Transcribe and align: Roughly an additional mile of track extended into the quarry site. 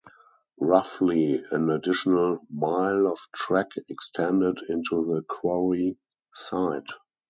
Roughly 0.59 1.43
an 1.51 1.69
additional 1.69 2.39
mile 2.49 3.05
of 3.05 3.19
track 3.35 3.73
extended 3.87 4.59
into 4.67 5.05
the 5.05 5.21
quarry 5.29 5.95
site. 6.33 6.89